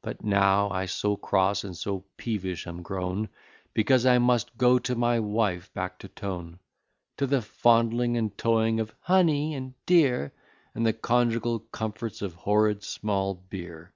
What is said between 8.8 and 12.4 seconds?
of "honey," and "dear," And the conjugal comforts of